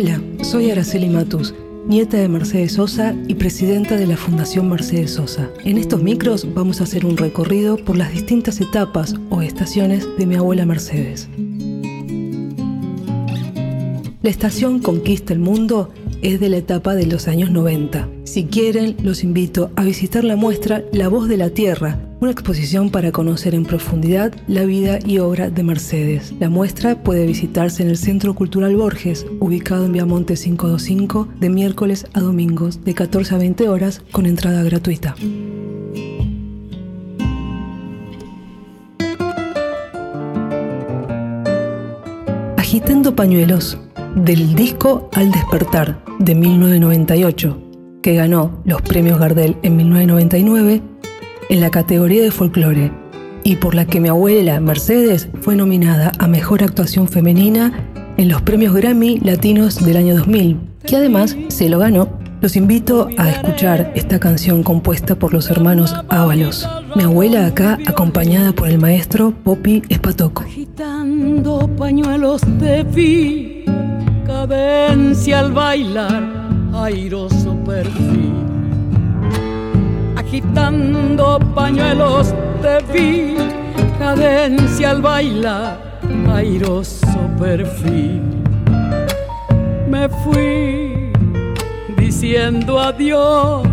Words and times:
Hola, 0.00 0.22
soy 0.42 0.70
Araceli 0.70 1.08
Matus, 1.08 1.52
nieta 1.88 2.18
de 2.18 2.28
Mercedes 2.28 2.74
Sosa 2.74 3.16
y 3.26 3.34
presidenta 3.34 3.96
de 3.96 4.06
la 4.06 4.16
Fundación 4.16 4.68
Mercedes 4.68 5.14
Sosa. 5.14 5.50
En 5.64 5.76
estos 5.76 6.00
micros 6.04 6.54
vamos 6.54 6.80
a 6.80 6.84
hacer 6.84 7.04
un 7.04 7.16
recorrido 7.16 7.76
por 7.76 7.96
las 7.96 8.12
distintas 8.12 8.60
etapas 8.60 9.16
o 9.28 9.42
estaciones 9.42 10.06
de 10.16 10.24
mi 10.24 10.36
abuela 10.36 10.64
Mercedes. 10.66 11.28
La 14.22 14.30
estación 14.30 14.78
Conquista 14.78 15.32
el 15.32 15.40
Mundo 15.40 15.92
es 16.22 16.38
de 16.38 16.48
la 16.48 16.58
etapa 16.58 16.94
de 16.94 17.06
los 17.06 17.26
años 17.26 17.50
90. 17.50 18.08
Si 18.22 18.44
quieren, 18.44 18.94
los 19.02 19.24
invito 19.24 19.72
a 19.74 19.82
visitar 19.82 20.22
la 20.22 20.36
muestra 20.36 20.84
La 20.92 21.08
Voz 21.08 21.28
de 21.28 21.38
la 21.38 21.50
Tierra, 21.50 21.98
una 22.20 22.32
exposición 22.32 22.90
para 22.90 23.12
conocer 23.12 23.54
en 23.54 23.64
profundidad 23.64 24.34
la 24.48 24.64
vida 24.64 24.98
y 25.04 25.18
obra 25.18 25.50
de 25.50 25.62
Mercedes. 25.62 26.34
La 26.40 26.48
muestra 26.48 27.02
puede 27.02 27.26
visitarse 27.26 27.82
en 27.82 27.90
el 27.90 27.96
Centro 27.96 28.34
Cultural 28.34 28.74
Borges, 28.76 29.26
ubicado 29.40 29.84
en 29.84 29.92
Viamonte 29.92 30.34
525, 30.34 31.28
de 31.38 31.48
miércoles 31.48 32.06
a 32.14 32.20
domingos, 32.20 32.84
de 32.84 32.94
14 32.94 33.34
a 33.34 33.38
20 33.38 33.68
horas, 33.68 34.02
con 34.10 34.26
entrada 34.26 34.62
gratuita. 34.62 35.14
Agitando 42.56 43.14
pañuelos, 43.14 43.78
del 44.16 44.54
disco 44.54 45.08
Al 45.14 45.30
despertar, 45.30 46.02
de 46.18 46.34
1998, 46.34 47.62
que 48.02 48.14
ganó 48.14 48.60
los 48.64 48.82
premios 48.82 49.18
Gardel 49.18 49.56
en 49.62 49.76
1999 49.76 50.82
en 51.48 51.60
la 51.60 51.70
categoría 51.70 52.22
de 52.22 52.30
folclore 52.30 52.92
y 53.44 53.56
por 53.56 53.74
la 53.74 53.86
que 53.86 54.00
mi 54.00 54.08
abuela 54.08 54.60
Mercedes 54.60 55.28
fue 55.40 55.56
nominada 55.56 56.12
a 56.18 56.26
Mejor 56.26 56.62
Actuación 56.62 57.08
Femenina 57.08 57.72
en 58.16 58.28
los 58.28 58.42
premios 58.42 58.74
Grammy 58.74 59.18
Latinos 59.20 59.84
del 59.84 59.96
año 59.96 60.16
2000, 60.16 60.58
que 60.84 60.96
además 60.96 61.36
se 61.48 61.68
lo 61.68 61.78
ganó. 61.78 62.08
Los 62.40 62.56
invito 62.56 63.08
a 63.16 63.30
escuchar 63.30 63.92
esta 63.96 64.20
canción 64.20 64.62
compuesta 64.62 65.18
por 65.18 65.32
los 65.32 65.50
hermanos 65.50 65.94
Ábalos. 66.08 66.68
Mi 66.94 67.02
abuela 67.02 67.46
acá 67.46 67.78
acompañada 67.86 68.52
por 68.52 68.68
el 68.68 68.78
maestro 68.78 69.32
Popi 69.32 69.82
Espatoco. 69.88 70.42
Agitando 70.42 71.68
pañuelos 71.76 72.42
de 72.60 72.84
vi, 72.84 73.64
cadencia 74.26 75.40
al 75.40 75.52
bailar, 75.52 76.50
airoso 76.72 77.56
perfil 77.64 78.57
agitando 80.28 81.38
pañuelos 81.54 82.34
de 82.60 82.84
vi, 82.92 83.36
cadencia 83.98 84.90
al 84.90 85.00
bailar, 85.00 86.00
airoso 86.30 87.18
perfil. 87.38 88.20
Me 89.88 90.06
fui 90.22 91.10
diciendo 91.96 92.78
adiós 92.78 93.66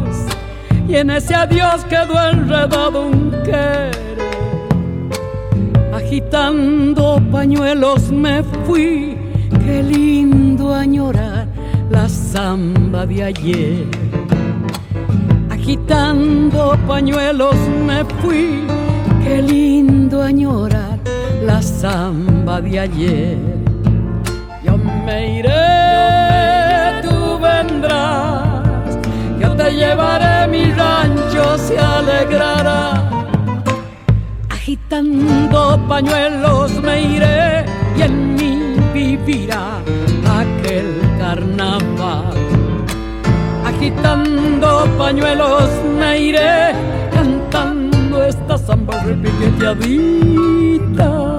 y 0.87 0.95
en 0.95 1.09
ese 1.09 1.35
adiós 1.35 1.83
quedó 1.89 2.17
enredado 2.29 3.07
un 3.07 3.31
querer. 3.43 3.91
Agitando 5.93 7.21
pañuelos 7.33 8.11
me 8.11 8.43
fui, 8.65 9.17
qué 9.65 9.83
lindo 9.83 10.73
añorar 10.73 11.47
la 11.89 12.07
samba 12.07 13.05
de 13.05 13.23
ayer 13.23 14.24
Quitando 15.65 16.77
pañuelos 16.87 17.55
me 17.87 18.05
fui, 18.21 18.67
qué 19.23 19.41
lindo 19.41 20.21
añorar 20.21 20.99
la 21.41 21.59
samba 21.59 22.61
de 22.61 22.81
ayer. 22.81 23.37
Yo 24.63 24.77
me 24.77 25.39
iré, 25.39 27.01
tú 27.01 27.39
vendrás, 27.39 28.99
yo 29.39 29.55
te 29.55 29.73
llevaré, 29.73 30.47
mi 30.49 30.71
rancho 30.71 31.57
se 31.57 31.79
alegrará. 31.79 33.09
Agitando 34.49 35.79
pañuelos 35.87 36.73
me 36.83 37.01
iré 37.01 37.65
y 37.97 38.03
en 38.03 38.35
mí 38.35 38.75
vivirá 38.93 39.79
aquel 40.27 40.93
carnaval 41.17 42.54
agitando 43.85 44.87
pañuelos 44.97 45.69
me 45.99 46.19
iré 46.19 46.73
cantando 47.13 48.23
esta 48.23 48.57
samba 48.57 49.03
repiqueteadita. 49.03 51.34